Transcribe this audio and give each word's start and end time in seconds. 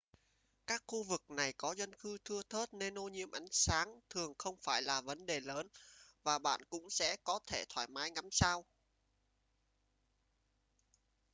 các 0.67 0.83
khu 0.87 1.03
vực 1.03 1.21
này 1.31 1.53
có 1.57 1.73
dân 1.75 1.93
cư 1.95 2.17
thưa 2.25 2.41
thớt 2.49 2.73
nên 2.73 2.97
ô 2.99 3.07
nhiễm 3.09 3.31
ánh 3.31 3.45
sáng 3.51 3.99
thường 4.09 4.33
không 4.39 4.57
phải 4.61 4.81
là 4.81 5.01
vấn 5.01 5.25
đề 5.25 5.39
lớn 5.39 5.67
và 6.23 6.39
bạn 6.39 6.61
cũng 6.69 6.89
sẽ 6.89 7.17
có 7.23 7.39
thể 7.47 7.65
thoải 7.69 7.87
mái 7.87 8.11
ngắm 8.11 8.25
sao 8.31 8.65